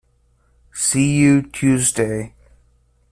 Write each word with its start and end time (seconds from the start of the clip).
See 0.73 1.05
you 1.13 1.43
Tuesday! 1.43 2.33